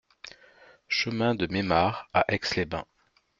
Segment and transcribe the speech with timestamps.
[0.89, 2.87] Chemin de Memard à Aix-les-Bains